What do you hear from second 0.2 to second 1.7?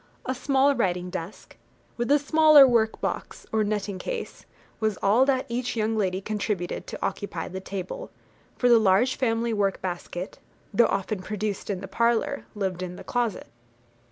A small writing desk,